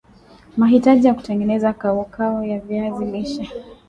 [0.57, 3.51] mahitaji ya kutengeneza kaukau ya viazi lishe